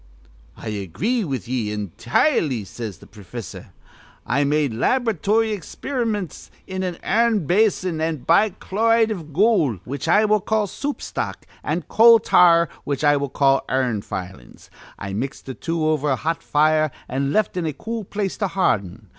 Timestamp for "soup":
10.65-11.03